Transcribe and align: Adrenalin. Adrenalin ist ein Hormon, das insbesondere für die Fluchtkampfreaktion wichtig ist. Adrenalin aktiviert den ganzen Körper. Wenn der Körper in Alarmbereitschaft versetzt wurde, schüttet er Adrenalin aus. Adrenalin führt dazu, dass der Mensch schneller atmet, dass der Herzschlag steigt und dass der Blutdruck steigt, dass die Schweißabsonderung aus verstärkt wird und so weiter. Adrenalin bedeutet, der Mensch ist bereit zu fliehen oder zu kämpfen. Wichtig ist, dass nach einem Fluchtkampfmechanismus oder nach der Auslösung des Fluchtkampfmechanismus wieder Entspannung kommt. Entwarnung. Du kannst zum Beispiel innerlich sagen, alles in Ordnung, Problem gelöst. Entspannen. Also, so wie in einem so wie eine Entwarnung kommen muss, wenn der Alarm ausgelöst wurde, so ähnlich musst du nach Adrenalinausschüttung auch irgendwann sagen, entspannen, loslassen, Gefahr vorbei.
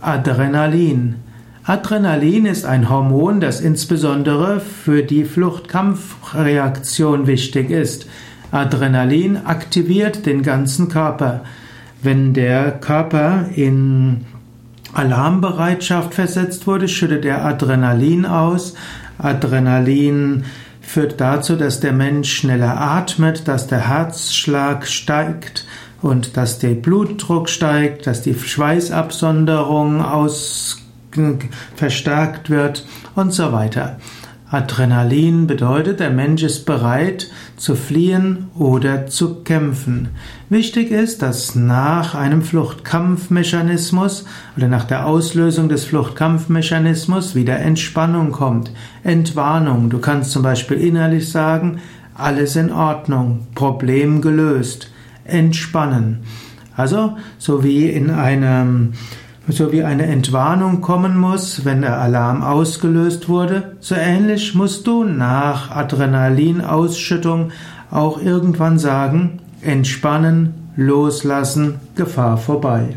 Adrenalin. 0.00 1.16
Adrenalin 1.64 2.46
ist 2.46 2.64
ein 2.64 2.88
Hormon, 2.88 3.40
das 3.40 3.60
insbesondere 3.60 4.60
für 4.60 5.02
die 5.02 5.24
Fluchtkampfreaktion 5.24 7.26
wichtig 7.26 7.70
ist. 7.70 8.06
Adrenalin 8.50 9.36
aktiviert 9.44 10.26
den 10.26 10.42
ganzen 10.42 10.88
Körper. 10.88 11.42
Wenn 12.02 12.32
der 12.32 12.72
Körper 12.72 13.46
in 13.54 14.24
Alarmbereitschaft 14.94 16.14
versetzt 16.14 16.66
wurde, 16.66 16.88
schüttet 16.88 17.24
er 17.24 17.44
Adrenalin 17.44 18.26
aus. 18.26 18.74
Adrenalin 19.18 20.44
führt 20.80 21.20
dazu, 21.20 21.56
dass 21.56 21.80
der 21.80 21.92
Mensch 21.92 22.32
schneller 22.32 22.80
atmet, 22.80 23.46
dass 23.46 23.66
der 23.66 23.88
Herzschlag 23.88 24.88
steigt 24.88 25.66
und 26.02 26.36
dass 26.36 26.58
der 26.58 26.74
Blutdruck 26.74 27.48
steigt, 27.48 28.06
dass 28.06 28.22
die 28.22 28.34
Schweißabsonderung 28.34 30.02
aus 30.02 30.78
verstärkt 31.76 32.50
wird 32.50 32.86
und 33.16 33.32
so 33.32 33.52
weiter. 33.52 33.98
Adrenalin 34.52 35.46
bedeutet, 35.46 36.00
der 36.00 36.10
Mensch 36.10 36.42
ist 36.42 36.66
bereit 36.66 37.30
zu 37.56 37.76
fliehen 37.76 38.48
oder 38.58 39.06
zu 39.06 39.44
kämpfen. 39.44 40.08
Wichtig 40.48 40.90
ist, 40.90 41.22
dass 41.22 41.54
nach 41.54 42.16
einem 42.16 42.42
Fluchtkampfmechanismus 42.42 44.24
oder 44.56 44.66
nach 44.66 44.84
der 44.84 45.06
Auslösung 45.06 45.68
des 45.68 45.84
Fluchtkampfmechanismus 45.84 47.36
wieder 47.36 47.60
Entspannung 47.60 48.32
kommt. 48.32 48.72
Entwarnung. 49.04 49.88
Du 49.88 50.00
kannst 50.00 50.32
zum 50.32 50.42
Beispiel 50.42 50.78
innerlich 50.78 51.30
sagen, 51.30 51.80
alles 52.14 52.56
in 52.56 52.72
Ordnung, 52.72 53.46
Problem 53.54 54.20
gelöst. 54.20 54.90
Entspannen. 55.30 56.20
Also, 56.76 57.16
so 57.38 57.64
wie 57.64 57.88
in 57.88 58.10
einem 58.10 58.92
so 59.48 59.72
wie 59.72 59.82
eine 59.82 60.06
Entwarnung 60.06 60.80
kommen 60.80 61.16
muss, 61.16 61.64
wenn 61.64 61.80
der 61.80 61.98
Alarm 61.98 62.42
ausgelöst 62.42 63.28
wurde, 63.28 63.76
so 63.80 63.94
ähnlich 63.94 64.54
musst 64.54 64.86
du 64.86 65.04
nach 65.04 65.74
Adrenalinausschüttung 65.74 67.50
auch 67.90 68.22
irgendwann 68.22 68.78
sagen, 68.78 69.40
entspannen, 69.62 70.54
loslassen, 70.76 71.80
Gefahr 71.96 72.36
vorbei. 72.36 72.96